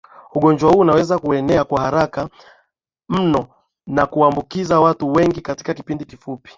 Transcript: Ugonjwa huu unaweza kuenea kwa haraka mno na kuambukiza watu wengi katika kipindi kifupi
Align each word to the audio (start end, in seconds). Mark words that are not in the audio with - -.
Ugonjwa 0.35 0.71
huu 0.71 0.79
unaweza 0.79 1.19
kuenea 1.19 1.63
kwa 1.63 1.81
haraka 1.81 2.29
mno 3.09 3.47
na 3.87 4.05
kuambukiza 4.05 4.79
watu 4.79 5.13
wengi 5.13 5.41
katika 5.41 5.73
kipindi 5.73 6.05
kifupi 6.05 6.49